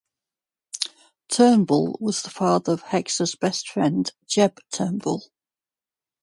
[1.27, 5.25] Turnbull was the father of Hex's best friend, Jeb Turnbull.